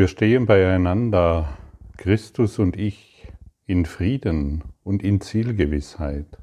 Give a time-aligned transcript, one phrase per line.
[0.00, 1.58] Wir stehen beieinander,
[1.98, 3.28] Christus und ich,
[3.66, 6.38] in Frieden und in Zielgewissheit.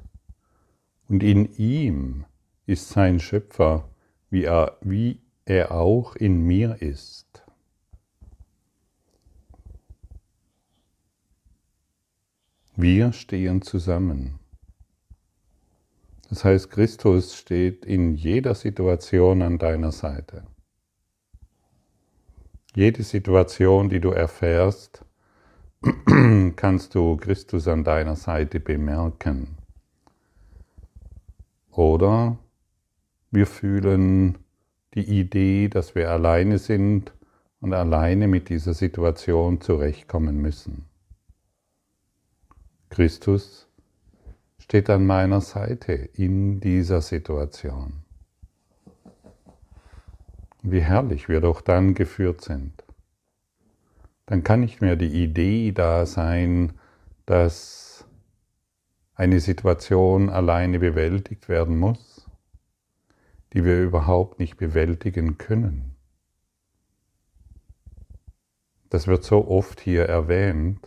[1.08, 2.24] Und in ihm
[2.66, 3.88] ist sein Schöpfer,
[4.30, 7.44] wie er, wie er auch in mir ist.
[12.76, 14.38] Wir stehen zusammen.
[16.28, 20.44] Das heißt, Christus steht in jeder Situation an deiner Seite.
[22.78, 25.04] Jede Situation, die du erfährst,
[26.54, 29.56] kannst du Christus an deiner Seite bemerken.
[31.72, 32.38] Oder
[33.32, 34.38] wir fühlen
[34.94, 37.12] die Idee, dass wir alleine sind
[37.60, 40.84] und alleine mit dieser Situation zurechtkommen müssen.
[42.90, 43.66] Christus
[44.60, 48.04] steht an meiner Seite in dieser Situation.
[50.62, 52.84] Wie herrlich wir doch dann geführt sind.
[54.26, 56.72] Dann kann nicht mehr die Idee da sein,
[57.24, 58.06] dass
[59.14, 62.28] eine Situation alleine bewältigt werden muss,
[63.52, 65.96] die wir überhaupt nicht bewältigen können.
[68.90, 70.86] Das wird so oft hier erwähnt.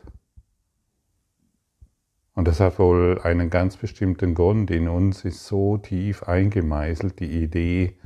[2.34, 4.72] Und das hat wohl einen ganz bestimmten Grund.
[4.72, 7.98] In uns ist so tief eingemeißelt die Idee,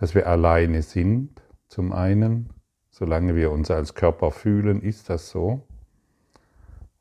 [0.00, 2.48] dass wir alleine sind, zum einen,
[2.90, 5.66] solange wir uns als Körper fühlen, ist das so,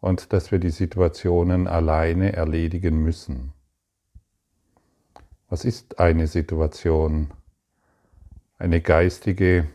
[0.02, 3.54] und dass wir die Situationen alleine erledigen müssen.
[5.48, 7.32] Was ist eine Situation?
[8.58, 9.70] Eine geistige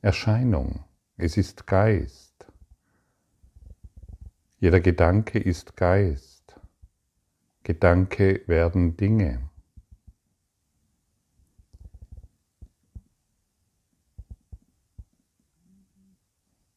[0.00, 0.82] Erscheinung.
[1.18, 2.46] Es ist Geist.
[4.58, 6.58] Jeder Gedanke ist Geist.
[7.64, 9.50] Gedanke werden Dinge.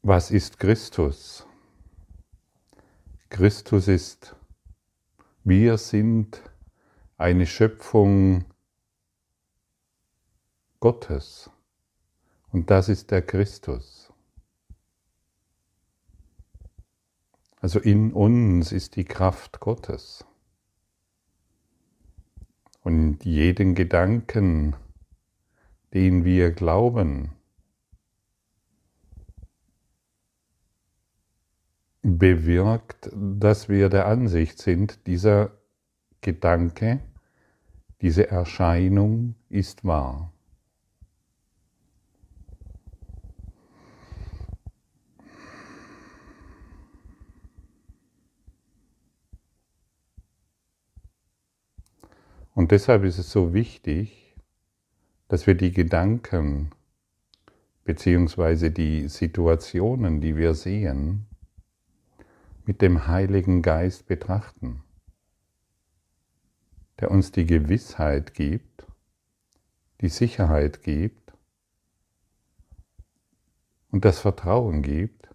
[0.09, 1.45] Was ist Christus?
[3.29, 4.35] Christus ist,
[5.43, 6.42] wir sind
[7.20, 8.45] eine Schöpfung
[10.80, 11.52] Gottes
[12.52, 14.11] und das ist der Christus.
[17.61, 20.25] Also in uns ist die Kraft Gottes.
[22.81, 24.75] Und jeden Gedanken,
[25.93, 27.39] den wir glauben,
[32.02, 35.52] bewirkt, dass wir der Ansicht sind, dieser
[36.21, 36.99] Gedanke,
[38.02, 40.32] diese Erscheinung ist wahr.
[52.60, 54.36] Und deshalb ist es so wichtig,
[55.30, 56.71] dass wir die Gedanken
[57.86, 61.29] beziehungsweise die Situationen, die wir sehen,
[62.69, 64.83] mit dem Heiligen Geist betrachten,
[66.99, 68.85] der uns die Gewissheit gibt,
[70.02, 71.33] die Sicherheit gibt
[73.89, 75.33] und das Vertrauen gibt,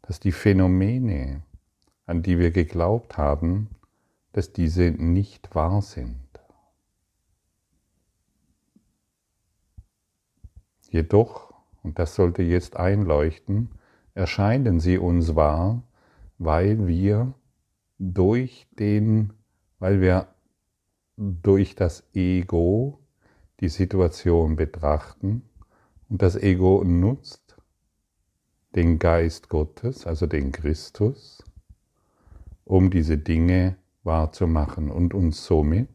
[0.00, 1.42] dass die Phänomene,
[2.06, 3.68] an die wir geglaubt haben,
[4.32, 6.26] dass diese nicht wahr sind.
[10.88, 11.52] Jedoch,
[11.82, 13.72] und das sollte jetzt einleuchten,
[14.14, 15.82] erscheinen sie uns wahr,
[16.44, 17.34] weil wir
[17.98, 19.32] durch den,
[19.78, 20.28] weil wir
[21.16, 22.98] durch das Ego
[23.60, 25.42] die Situation betrachten
[26.08, 27.56] und das Ego nutzt
[28.74, 31.44] den Geist Gottes, also den Christus,
[32.64, 35.90] um diese Dinge wahrzumachen und uns somit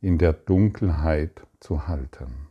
[0.00, 2.48] in der Dunkelheit zu halten.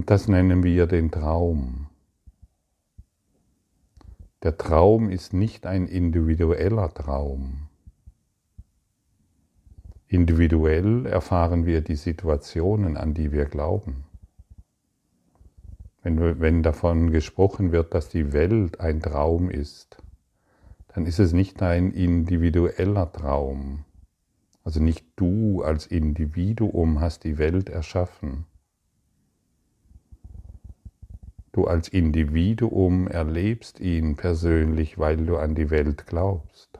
[0.00, 1.88] Und das nennen wir den Traum.
[4.42, 7.68] Der Traum ist nicht ein individueller Traum.
[10.08, 14.04] Individuell erfahren wir die Situationen, an die wir glauben.
[16.02, 20.02] Wenn, wenn davon gesprochen wird, dass die Welt ein Traum ist,
[20.94, 23.84] dann ist es nicht ein individueller Traum.
[24.64, 28.46] Also nicht du als Individuum hast die Welt erschaffen,
[31.52, 36.78] Du als Individuum erlebst ihn persönlich, weil du an die Welt glaubst.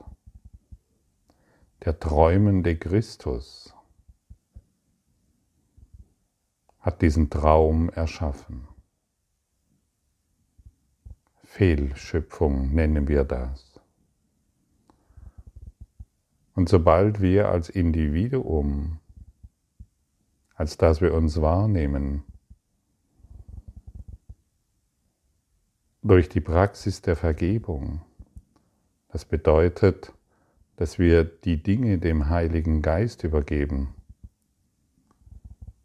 [1.83, 3.75] Der träumende Christus
[6.79, 8.67] hat diesen Traum erschaffen.
[11.43, 13.79] Fehlschöpfung nennen wir das.
[16.55, 18.99] Und sobald wir als Individuum,
[20.55, 22.23] als dass wir uns wahrnehmen,
[26.01, 28.01] durch die Praxis der Vergebung,
[29.09, 30.13] das bedeutet,
[30.75, 33.93] dass wir die Dinge dem Heiligen Geist übergeben,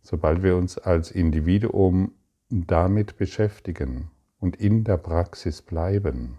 [0.00, 2.12] sobald wir uns als Individuum
[2.48, 6.38] damit beschäftigen und in der Praxis bleiben,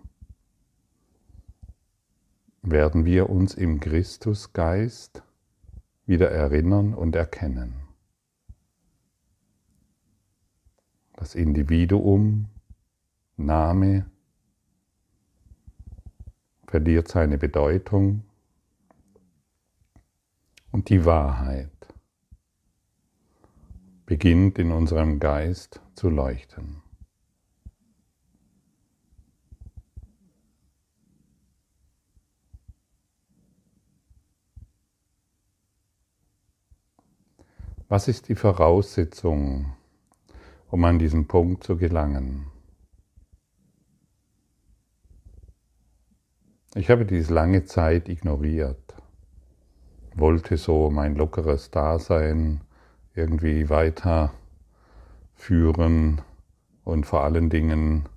[2.63, 5.21] werden wir uns im Christusgeist
[6.05, 7.75] wieder erinnern und erkennen.
[11.15, 12.47] Das Individuum,
[13.37, 14.09] Name,
[16.67, 18.23] verliert seine Bedeutung
[20.71, 21.71] und die Wahrheit
[24.07, 26.81] beginnt in unserem Geist zu leuchten.
[37.89, 39.73] Was ist die Voraussetzung,
[40.69, 42.56] um an diesen Punkt zu gelangen?
[46.77, 48.93] Ich habe dies lange Zeit ignoriert,
[50.13, 52.61] wollte so mein lockeres Dasein
[53.15, 56.21] irgendwie weiterführen
[56.83, 58.07] und vor allen Dingen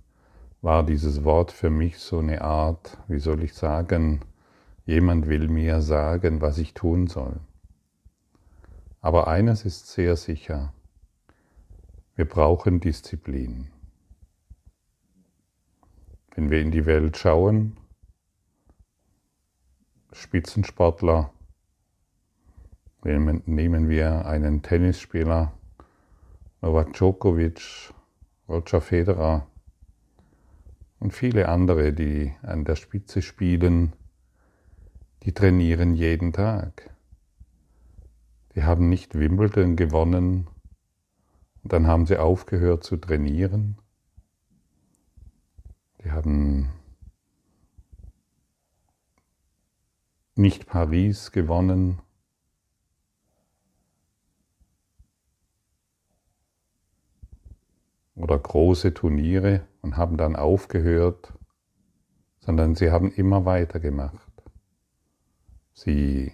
[0.61, 4.21] war dieses Wort für mich so eine Art, wie soll ich sagen,
[4.85, 7.41] jemand will mir sagen, was ich tun soll.
[9.01, 10.75] Aber eines ist sehr sicher,
[12.15, 13.69] wir brauchen Disziplin.
[16.35, 17.79] Wenn wir in die Welt schauen,
[20.13, 21.33] Spitzensportler,
[23.05, 25.53] nehmen wir einen Tennisspieler,
[26.61, 27.93] Novak Djokovic,
[28.49, 29.47] Roger Federer
[30.99, 33.95] und viele andere, die an der Spitze spielen,
[35.23, 36.91] die trainieren jeden Tag.
[38.55, 40.49] Die haben nicht Wimbledon gewonnen
[41.63, 43.79] und dann haben sie aufgehört zu trainieren.
[46.03, 46.71] Die haben
[50.41, 52.01] nicht Paris gewonnen.
[58.15, 61.33] Oder große Turniere und haben dann aufgehört,
[62.41, 64.31] sondern sie haben immer weitergemacht.
[65.73, 66.33] Sie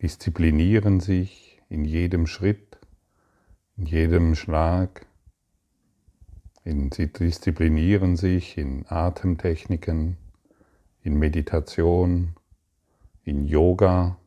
[0.00, 2.78] disziplinieren sich in jedem Schritt,
[3.76, 5.06] in jedem Schlag.
[6.64, 10.16] In, sie disziplinieren sich in Atemtechniken,
[11.02, 12.34] in Meditation,
[13.30, 14.18] in Yoga,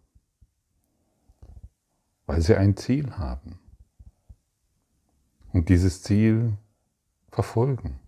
[2.26, 3.60] weil sie ein Ziel haben
[5.52, 6.58] und dieses Ziel
[7.30, 8.00] verfolgen.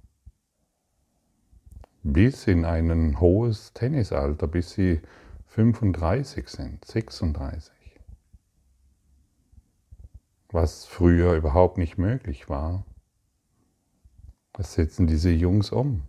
[2.01, 5.01] Bis in ein hohes Tennisalter, bis sie
[5.47, 7.73] 35 sind, 36.
[10.47, 12.85] Was früher überhaupt nicht möglich war,
[14.53, 16.03] das setzen diese Jungs um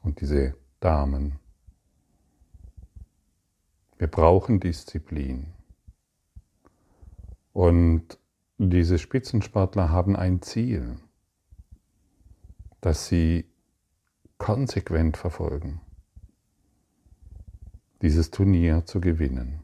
[0.00, 1.37] und diese Damen.
[3.98, 5.48] Wir brauchen Disziplin.
[7.52, 8.18] Und
[8.56, 10.96] diese Spitzensportler haben ein Ziel,
[12.80, 13.44] das sie
[14.38, 15.80] konsequent verfolgen
[18.02, 19.60] dieses Turnier zu gewinnen.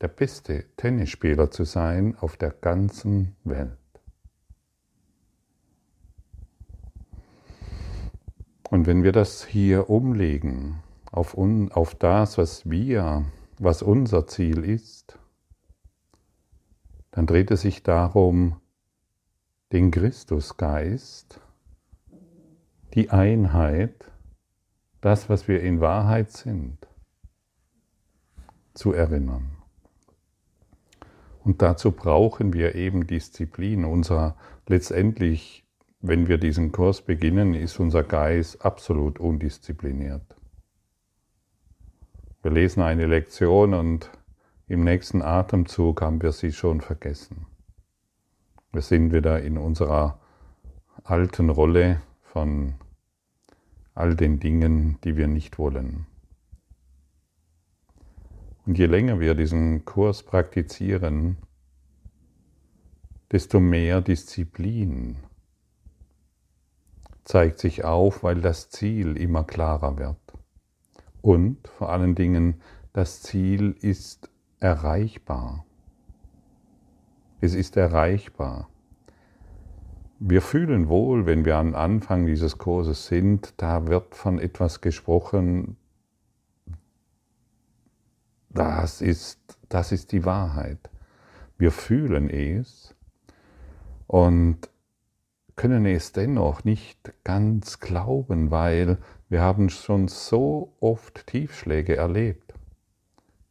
[0.00, 3.78] Der beste Tennisspieler zu sein auf der ganzen Welt.
[8.68, 10.82] Und wenn wir das hier umlegen
[11.16, 13.24] auf, un, auf das, was wir,
[13.58, 15.18] was unser Ziel ist,
[17.10, 18.60] dann dreht es sich darum,
[19.72, 21.40] den Christusgeist,
[22.92, 24.12] die Einheit,
[25.00, 26.86] das, was wir in Wahrheit sind,
[28.74, 29.56] zu erinnern.
[31.42, 33.86] Und dazu brauchen wir eben Disziplin.
[33.86, 35.64] Unser letztendlich,
[36.00, 40.35] wenn wir diesen Kurs beginnen, ist unser Geist absolut undiszipliniert.
[42.46, 44.08] Wir lesen eine Lektion und
[44.68, 47.46] im nächsten Atemzug haben wir sie schon vergessen.
[48.70, 50.20] Wir sind wieder in unserer
[51.02, 52.74] alten Rolle von
[53.96, 56.06] all den Dingen, die wir nicht wollen.
[58.64, 61.38] Und je länger wir diesen Kurs praktizieren,
[63.32, 65.16] desto mehr Disziplin
[67.24, 70.25] zeigt sich auf, weil das Ziel immer klarer wird.
[71.26, 72.60] Und vor allen Dingen,
[72.92, 74.30] das Ziel ist
[74.60, 75.66] erreichbar.
[77.40, 78.70] Es ist erreichbar.
[80.20, 85.76] Wir fühlen wohl, wenn wir am Anfang dieses Kurses sind, da wird von etwas gesprochen,
[88.50, 90.78] das ist, das ist die Wahrheit.
[91.58, 92.94] Wir fühlen es
[94.06, 94.70] und
[95.56, 102.54] können es dennoch nicht ganz glauben, weil wir haben schon so oft Tiefschläge erlebt.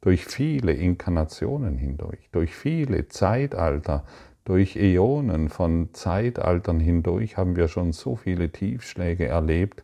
[0.01, 4.05] Durch viele Inkarnationen hindurch, durch viele Zeitalter,
[4.45, 9.83] durch Äonen von Zeitaltern hindurch haben wir schon so viele Tiefschläge erlebt,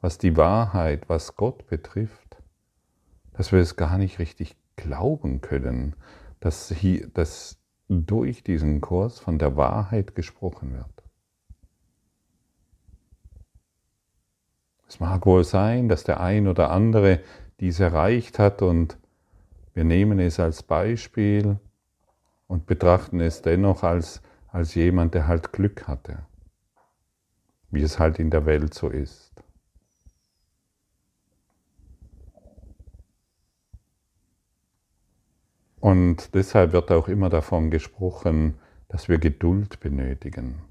[0.00, 2.36] was die Wahrheit, was Gott betrifft,
[3.32, 5.96] dass wir es gar nicht richtig glauben können,
[6.38, 7.58] dass, hier, dass
[7.88, 11.09] durch diesen Kurs von der Wahrheit gesprochen wird.
[14.90, 17.20] Es mag wohl sein, dass der ein oder andere
[17.60, 18.98] dies erreicht hat und
[19.72, 21.60] wir nehmen es als Beispiel
[22.48, 26.26] und betrachten es dennoch als, als jemand, der halt Glück hatte,
[27.70, 29.32] wie es halt in der Welt so ist.
[35.78, 40.69] Und deshalb wird auch immer davon gesprochen, dass wir Geduld benötigen.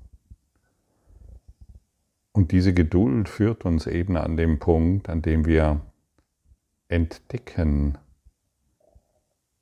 [2.39, 5.81] Und diese Geduld führt uns eben an den Punkt, an dem wir
[6.87, 7.97] entdecken,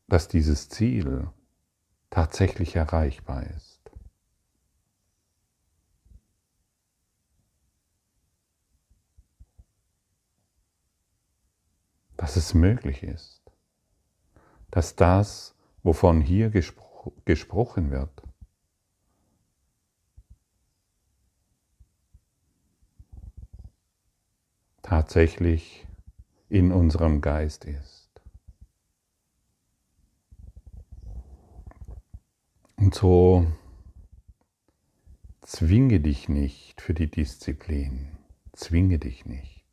[0.07, 1.27] dass dieses Ziel
[2.11, 3.81] tatsächlich erreichbar ist.
[12.15, 13.41] Dass es möglich ist,
[14.69, 18.21] dass das, wovon hier gespro gesprochen wird,
[24.87, 25.85] tatsächlich
[26.47, 28.09] in unserem Geist ist.
[32.77, 33.45] Und so
[35.41, 38.17] zwinge dich nicht für die Disziplin,
[38.53, 39.65] zwinge dich nicht.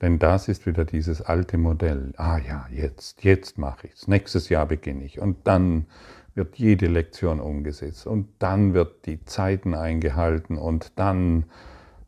[0.00, 2.12] Denn das ist wieder dieses alte Modell.
[2.16, 4.08] Ah ja, jetzt, jetzt mache ich es.
[4.08, 5.20] Nächstes Jahr beginne ich.
[5.20, 5.86] Und dann
[6.34, 8.06] wird jede Lektion umgesetzt.
[8.06, 10.56] Und dann wird die Zeiten eingehalten.
[10.56, 11.44] Und dann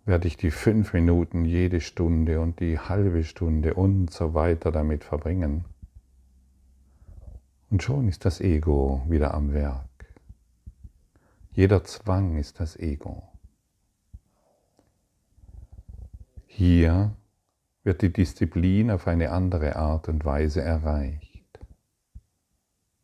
[0.04, 5.04] werde ich die fünf Minuten jede Stunde und die halbe Stunde und so weiter damit
[5.04, 5.64] verbringen.
[7.70, 9.88] Und schon ist das Ego wieder am Werk.
[11.52, 13.22] Jeder Zwang ist das Ego.
[16.46, 17.14] Hier
[17.84, 21.60] wird die Disziplin auf eine andere Art und Weise erreicht.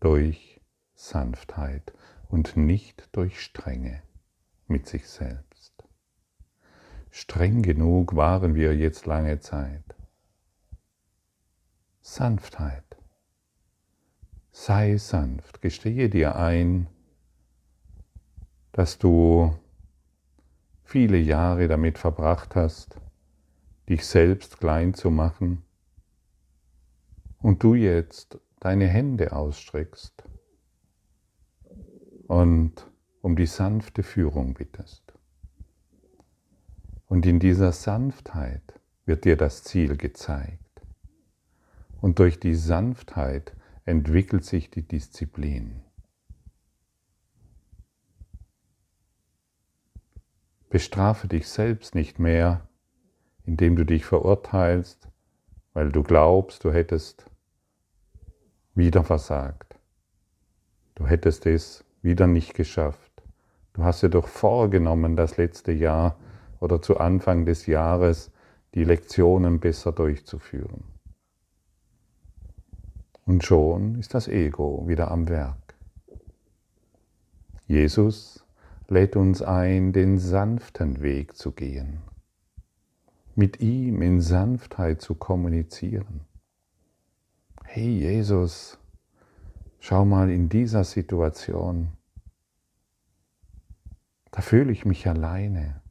[0.00, 0.60] Durch
[0.94, 1.92] Sanftheit
[2.28, 4.02] und nicht durch Strenge
[4.66, 5.47] mit sich selbst.
[7.20, 9.82] Streng genug waren wir jetzt lange Zeit.
[12.00, 12.96] Sanftheit.
[14.52, 16.86] Sei sanft, gestehe dir ein,
[18.70, 19.52] dass du
[20.84, 23.00] viele Jahre damit verbracht hast,
[23.88, 25.64] dich selbst klein zu machen
[27.40, 30.22] und du jetzt deine Hände ausstreckst
[32.28, 32.88] und
[33.22, 35.07] um die sanfte Führung bittest.
[37.08, 38.62] Und in dieser Sanftheit
[39.06, 40.60] wird dir das Ziel gezeigt.
[42.00, 45.80] Und durch die Sanftheit entwickelt sich die Disziplin.
[50.68, 52.68] Bestrafe dich selbst nicht mehr,
[53.46, 55.08] indem du dich verurteilst,
[55.72, 57.24] weil du glaubst, du hättest
[58.74, 59.76] wieder versagt.
[60.94, 63.22] Du hättest es wieder nicht geschafft.
[63.72, 66.18] Du hast dir doch vorgenommen, das letzte Jahr
[66.60, 68.30] oder zu Anfang des Jahres
[68.74, 70.84] die Lektionen besser durchzuführen.
[73.24, 75.74] Und schon ist das Ego wieder am Werk.
[77.66, 78.44] Jesus
[78.88, 81.98] lädt uns ein, den sanften Weg zu gehen,
[83.34, 86.22] mit ihm in Sanftheit zu kommunizieren.
[87.64, 88.78] Hey Jesus,
[89.78, 91.90] schau mal in dieser Situation,
[94.30, 95.82] da fühle ich mich alleine.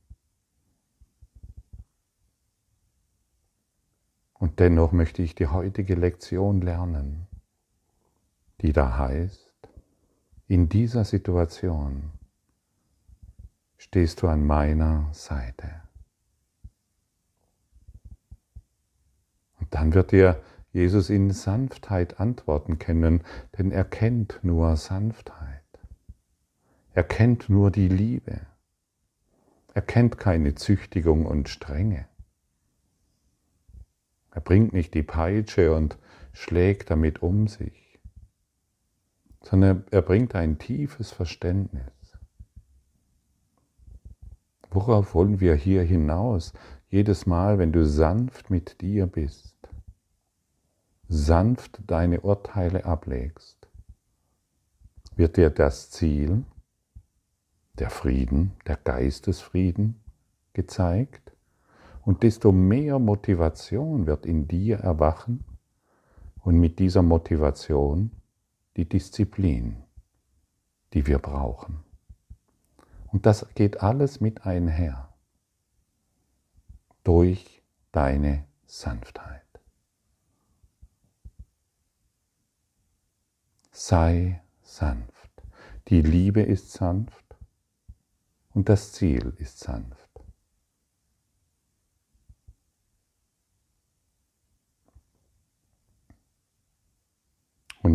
[4.40, 7.28] Und dennoch möchte ich die heutige Lektion lernen,
[8.62, 9.54] die da heißt,
[10.48, 12.12] in dieser Situation
[13.78, 15.82] stehst du an meiner Seite.
[19.60, 20.42] Und dann wird dir
[20.72, 23.24] Jesus in Sanftheit antworten können,
[23.58, 25.64] denn er kennt nur Sanftheit.
[26.94, 28.42] Er kennt nur die Liebe.
[29.74, 32.08] Er kennt keine Züchtigung und Strenge.
[34.38, 35.98] Er bringt nicht die Peitsche und
[36.32, 38.00] schlägt damit um sich,
[39.42, 41.92] sondern er bringt ein tiefes Verständnis.
[44.70, 46.54] Worauf wollen wir hier hinaus?
[46.88, 49.58] Jedes Mal, wenn du sanft mit dir bist,
[51.08, 53.68] sanft deine Urteile ablegst,
[55.16, 56.44] wird dir das Ziel,
[57.80, 60.00] der Frieden, der Geistesfrieden
[60.54, 61.32] gezeigt
[62.08, 65.44] und desto mehr Motivation wird in dir erwachen
[66.40, 68.14] und mit dieser Motivation
[68.78, 69.84] die Disziplin,
[70.94, 71.84] die wir brauchen.
[73.08, 75.14] Und das geht alles mit einher
[77.04, 77.62] durch
[77.92, 79.44] deine Sanftheit.
[83.72, 85.44] Sei sanft.
[85.90, 87.36] Die Liebe ist sanft
[88.54, 90.07] und das Ziel ist sanft.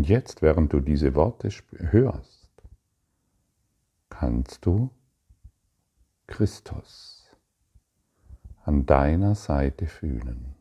[0.02, 2.50] Und jetzt, während du diese Worte hörst,
[4.08, 4.90] kannst du
[6.26, 7.30] Christus
[8.64, 10.56] an deiner Seite fühlen.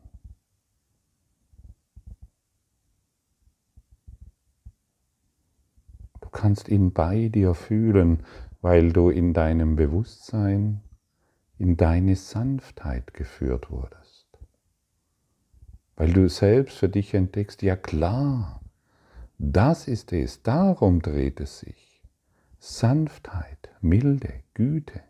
[6.20, 8.22] Du kannst ihn bei dir fühlen,
[8.60, 10.82] weil du in deinem Bewusstsein
[11.58, 14.28] in deine Sanftheit geführt wurdest.
[15.96, 18.61] Weil du selbst für dich entdeckst, ja klar,
[19.44, 22.00] das ist es, darum dreht es sich.
[22.60, 25.02] Sanftheit, Milde, Güte.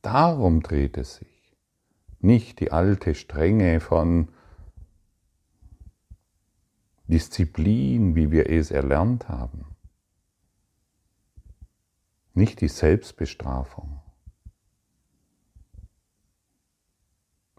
[0.00, 1.56] Darum dreht es sich.
[2.20, 4.28] Nicht die alte Strenge von
[7.08, 9.76] Disziplin, wie wir es erlernt haben.
[12.32, 14.00] Nicht die Selbstbestrafung,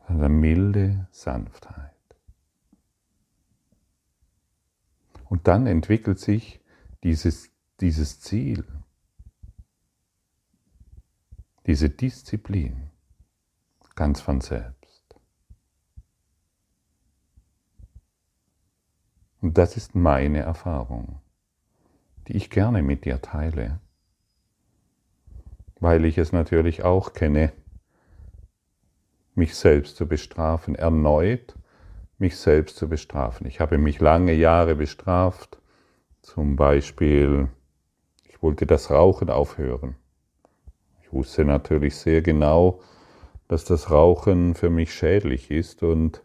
[0.08, 2.00] sondern milde Sanftheit.
[5.42, 6.62] Und dann entwickelt sich
[7.04, 8.64] dieses, dieses Ziel,
[11.66, 12.92] diese Disziplin
[13.96, 15.16] ganz von selbst.
[19.42, 21.20] Und das ist meine Erfahrung,
[22.27, 23.80] die ich gerne mit dir teile,
[25.80, 27.51] weil ich es natürlich auch kenne,
[29.34, 31.56] mich selbst zu bestrafen, erneut
[32.22, 33.48] mich selbst zu bestrafen.
[33.48, 35.60] Ich habe mich lange Jahre bestraft,
[36.22, 37.50] zum Beispiel,
[38.24, 39.96] ich wollte das Rauchen aufhören.
[41.01, 42.79] Ich wusste natürlich sehr genau,
[43.48, 46.22] dass das Rauchen für mich schädlich ist und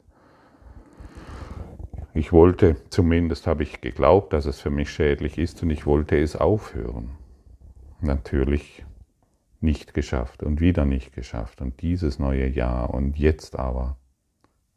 [2.14, 6.18] ich wollte, zumindest habe ich geglaubt, dass es für mich schädlich ist und ich wollte
[6.18, 7.16] es aufhören.
[8.00, 8.84] Natürlich
[9.60, 13.96] nicht geschafft und wieder nicht geschafft und dieses neue Jahr und jetzt aber.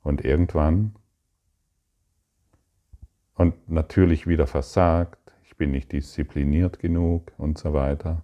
[0.02, 0.96] Und irgendwann
[3.40, 8.22] und natürlich wieder versagt, ich bin nicht diszipliniert genug und so weiter.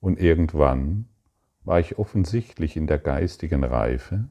[0.00, 1.08] Und irgendwann
[1.64, 4.28] war ich offensichtlich in der geistigen Reife,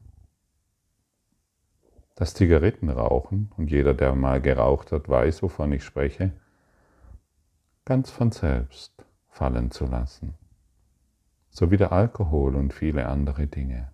[2.14, 6.30] das Zigarettenrauchen, und jeder, der mal geraucht hat, weiß, wovon ich spreche,
[7.84, 10.34] ganz von selbst fallen zu lassen,
[11.50, 13.90] so wie der Alkohol und viele andere Dinge.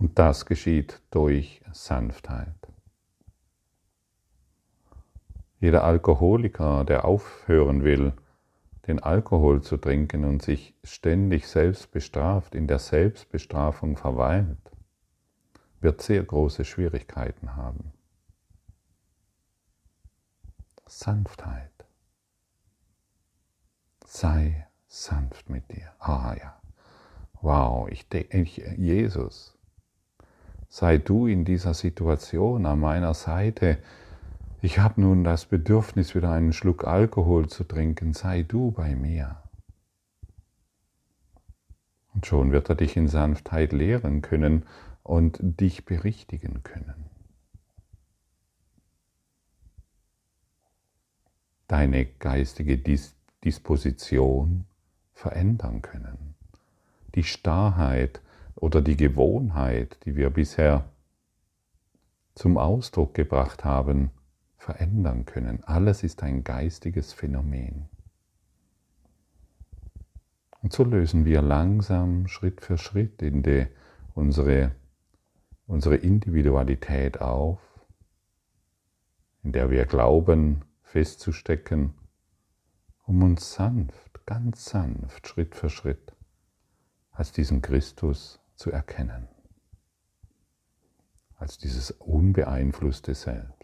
[0.00, 2.57] Und das geschieht durch Sanftheit.
[5.60, 8.12] Jeder Alkoholiker, der aufhören will,
[8.86, 14.56] den Alkohol zu trinken und sich ständig selbst bestraft, in der Selbstbestrafung verweilt,
[15.80, 17.92] wird sehr große Schwierigkeiten haben.
[20.86, 21.70] Sanftheit.
[24.06, 25.92] Sei sanft mit dir.
[25.98, 26.60] Ah ja.
[27.40, 29.56] Wow, ich denke, Jesus,
[30.68, 33.78] sei du in dieser Situation an meiner Seite,
[34.60, 39.42] ich habe nun das Bedürfnis, wieder einen Schluck Alkohol zu trinken, sei du bei mir.
[42.14, 44.64] Und schon wird er dich in Sanftheit lehren können
[45.04, 47.04] und dich berichtigen können.
[51.68, 54.64] Deine geistige Dis Disposition
[55.12, 56.34] verändern können.
[57.14, 58.20] Die Starrheit
[58.56, 60.88] oder die Gewohnheit, die wir bisher
[62.34, 64.10] zum Ausdruck gebracht haben,
[64.68, 65.64] verändern können.
[65.64, 67.88] Alles ist ein geistiges Phänomen.
[70.60, 73.66] Und so lösen wir langsam Schritt für Schritt in die,
[74.14, 74.72] unsere,
[75.66, 77.60] unsere Individualität auf,
[79.42, 81.94] in der wir glauben festzustecken,
[83.06, 86.12] um uns sanft, ganz sanft, Schritt für Schritt
[87.12, 89.28] als diesen Christus zu erkennen,
[91.38, 93.57] als dieses unbeeinflusste Selbst.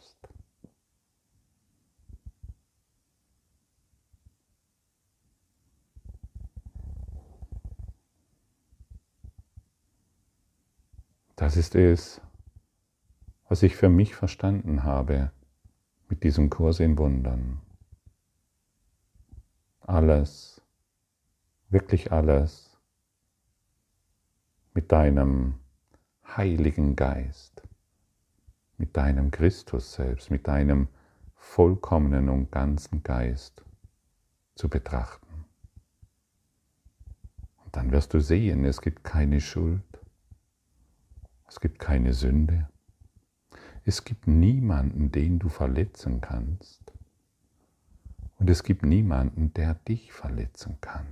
[11.44, 12.22] Das ist es,
[13.50, 15.30] was ich für mich verstanden habe
[16.09, 17.61] mit diesem Kurs in Wundern.
[19.80, 20.62] Alles,
[21.68, 22.80] wirklich alles
[24.72, 25.57] mit deinem
[26.26, 27.61] Heiligen Geist,
[28.78, 30.88] mit deinem Christus selbst, mit deinem
[31.35, 33.62] vollkommenen und ganzen Geist
[34.54, 35.44] zu betrachten.
[37.66, 39.93] Und dann wirst du sehen, es gibt keine Schuld,
[41.54, 42.68] es gibt keine Sünde,
[43.84, 46.92] es gibt niemanden, den du verletzen kannst.
[48.40, 51.06] Und es gibt niemanden, der dich verletzen kann.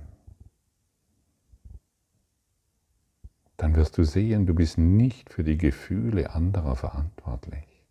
[3.55, 7.85] Dann wirst du sehen, du bist nicht für die Gefühle anderer verantwortlich.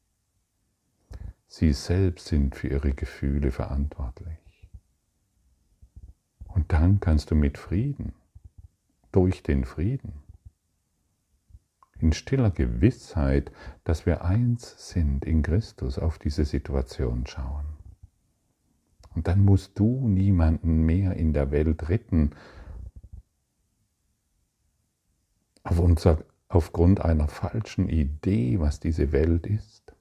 [1.48, 4.68] Sie selbst sind für ihre Gefühle verantwortlich.
[6.48, 8.12] Und dann kannst du mit Frieden,
[9.10, 10.21] durch den Frieden,
[12.02, 13.52] in stiller Gewissheit,
[13.84, 17.64] dass wir eins sind in Christus, auf diese Situation schauen.
[19.14, 22.30] Und dann musst du niemanden mehr in der Welt retten,
[25.64, 29.94] auf unser, aufgrund einer falschen Idee, was diese Welt ist,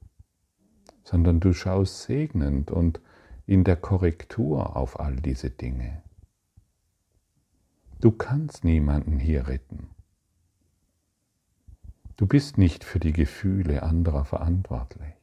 [1.03, 2.99] sondern du schaust segnend und
[3.45, 6.01] in der Korrektur auf all diese Dinge.
[7.99, 9.89] Du kannst niemanden hier retten.
[12.21, 15.15] Du bist nicht für die Gefühle anderer verantwortlich.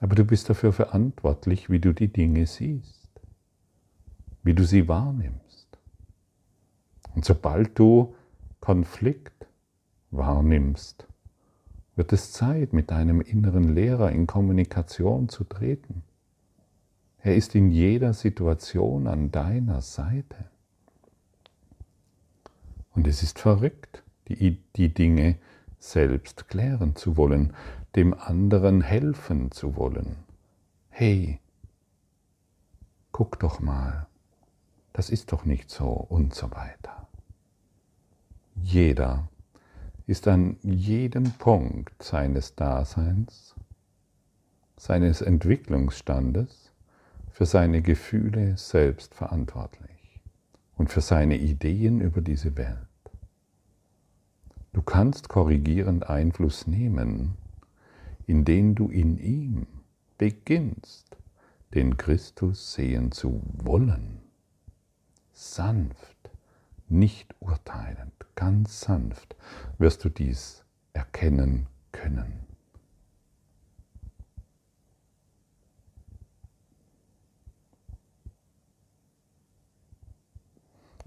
[0.00, 3.08] Aber du bist dafür verantwortlich, wie du die Dinge siehst,
[4.42, 5.68] wie du sie wahrnimmst.
[7.14, 8.16] Und sobald du
[8.58, 9.46] Konflikt
[10.10, 11.06] wahrnimmst,
[11.94, 16.02] wird es Zeit, mit deinem inneren Lehrer in Kommunikation zu treten.
[17.20, 20.50] Er ist in jeder Situation an deiner Seite.
[22.96, 24.02] Und es ist verrückt,
[24.34, 25.36] die, die Dinge
[25.78, 27.54] selbst klären zu wollen,
[27.96, 30.16] dem anderen helfen zu wollen.
[30.88, 31.40] Hey,
[33.12, 34.06] guck doch mal,
[34.92, 37.08] das ist doch nicht so und so weiter.
[38.62, 39.28] Jeder
[40.06, 43.54] ist an jedem Punkt seines Daseins,
[44.76, 46.72] seines Entwicklungsstandes
[47.30, 50.20] für seine Gefühle selbst verantwortlich
[50.76, 52.89] und für seine Ideen über diese Welt.
[54.72, 57.36] Du kannst korrigierend Einfluss nehmen,
[58.26, 59.66] indem du in ihm
[60.16, 61.16] beginnst,
[61.74, 64.20] den Christus sehen zu wollen.
[65.32, 66.30] Sanft,
[66.88, 69.36] nicht urteilend, ganz sanft
[69.78, 72.46] wirst du dies erkennen können.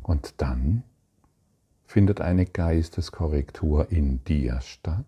[0.01, 0.83] Und dann
[1.93, 5.05] findet eine Geisteskorrektur in dir statt.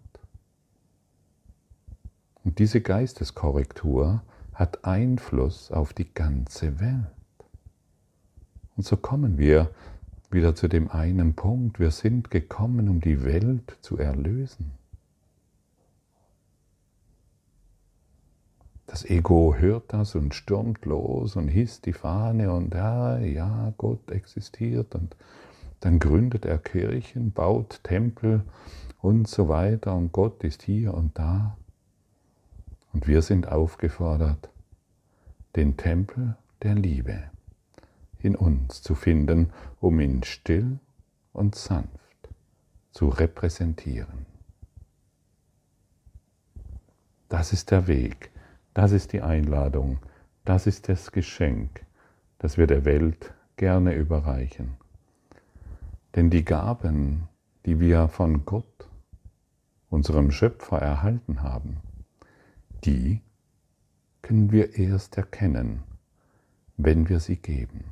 [2.43, 4.21] Und diese Geisteskorrektur
[4.53, 7.07] hat Einfluss auf die ganze Welt.
[8.77, 9.71] Und so kommen wir
[10.29, 14.69] wieder zu dem einen Punkt, wir sind gekommen, um die Welt zu erlösen.
[18.85, 24.11] Das Ego hört das und stürmt los und hisst die Fahne und ja, ja, Gott
[24.11, 25.15] existiert und
[25.85, 28.41] dann gründet er Kirchen, baut Tempel
[29.03, 31.57] und so weiter und Gott ist hier und da.
[32.91, 34.49] Und wir sind aufgefordert,
[35.55, 37.25] den Tempel der Liebe
[38.17, 40.79] in uns zu finden, um ihn still
[41.33, 42.29] und sanft
[42.91, 44.25] zu repräsentieren.
[47.29, 48.31] Das ist der Weg,
[48.73, 49.99] das ist die Einladung,
[50.45, 51.85] das ist das Geschenk,
[52.39, 54.77] das wir der Welt gerne überreichen.
[56.15, 57.27] Denn die Gaben,
[57.65, 58.89] die wir von Gott,
[59.89, 61.81] unserem Schöpfer, erhalten haben,
[62.85, 63.21] die
[64.21, 65.83] können wir erst erkennen,
[66.77, 67.83] wenn wir sie geben.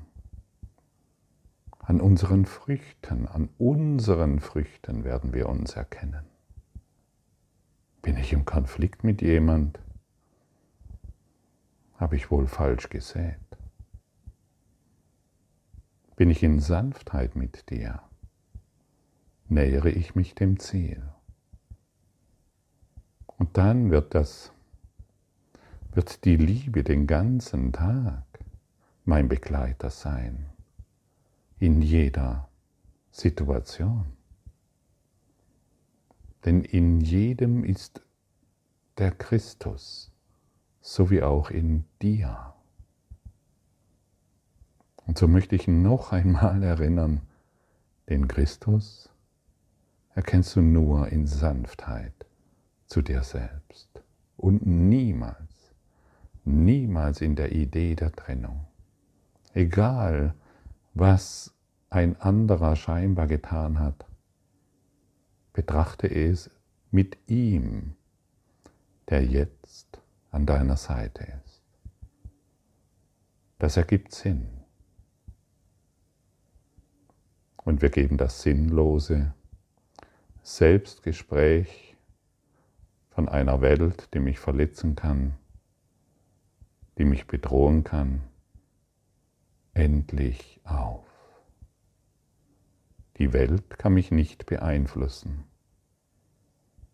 [1.80, 6.26] An unseren Früchten, an unseren Früchten werden wir uns erkennen.
[8.02, 9.80] Bin ich im Konflikt mit jemand?
[11.98, 13.36] Habe ich wohl falsch gesät?
[16.16, 18.02] Bin ich in Sanftheit mit dir?
[19.54, 21.02] Nähere ich mich dem Ziel.
[23.38, 24.52] Und dann wird das,
[25.94, 28.24] wird die Liebe den ganzen Tag
[29.06, 30.46] mein Begleiter sein,
[31.60, 32.50] in jeder
[33.12, 34.06] Situation.
[36.46, 38.02] Denn in jedem ist
[38.98, 40.12] der Christus,
[40.82, 42.54] so wie auch in dir.
[45.06, 47.22] Und so möchte ich noch einmal erinnern,
[48.10, 49.13] den Christus
[50.16, 52.26] erkennst du nur in Sanftheit
[52.86, 54.04] zu dir selbst
[54.38, 55.74] und niemals,
[56.44, 58.66] niemals in der Idee der Trennung.
[59.54, 60.36] Egal,
[60.94, 61.54] was
[61.90, 64.06] ein anderer scheinbar getan hat,
[65.54, 66.50] betrachte es
[66.92, 67.96] mit ihm,
[69.10, 71.62] der jetzt an deiner Seite ist.
[73.60, 74.48] Das ergibt Sinn.
[77.58, 79.34] Und wir geben das Sinnlose
[80.46, 81.96] Selbstgespräch
[83.12, 85.38] von einer Welt, die mich verletzen kann,
[86.98, 88.24] die mich bedrohen kann,
[89.74, 91.06] endlich auf.
[93.20, 95.46] Die Welt kann mich nicht beeinflussen.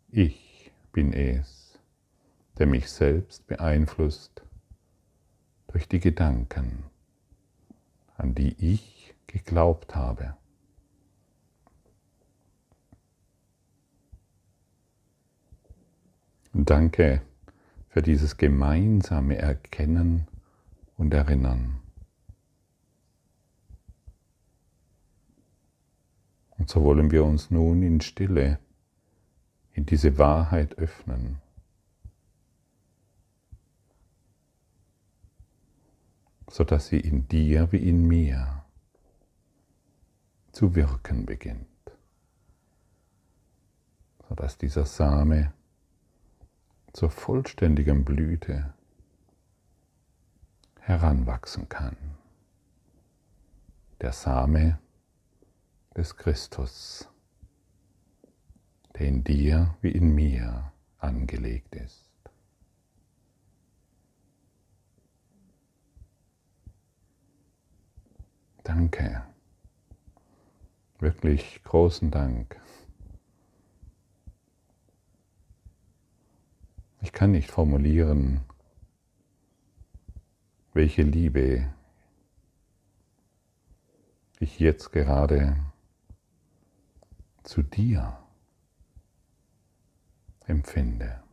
[0.09, 1.79] Ich bin es,
[2.59, 4.43] der mich selbst beeinflusst
[5.71, 6.83] durch die Gedanken,
[8.15, 10.35] an die ich geglaubt habe.
[16.69, 17.21] Danke
[17.87, 20.27] für dieses gemeinsame Erkennen
[20.97, 21.79] und Erinnern.
[26.57, 28.59] Und so wollen wir uns nun in Stille
[29.71, 31.39] in diese Wahrheit öffnen.
[36.51, 38.63] sodass sie in dir wie in mir
[40.51, 41.67] zu wirken beginnt,
[44.27, 45.53] sodass dieser Same
[46.93, 48.73] zur vollständigen Blüte
[50.79, 51.97] heranwachsen kann.
[54.01, 54.79] Der Same
[55.95, 57.09] des Christus,
[58.95, 62.09] der in dir wie in mir angelegt ist.
[68.63, 69.23] Danke,
[70.99, 72.59] wirklich großen Dank.
[77.01, 78.41] Ich kann nicht formulieren,
[80.73, 81.73] welche Liebe
[84.39, 85.57] ich jetzt gerade
[87.43, 88.17] zu dir
[90.45, 91.23] empfinde.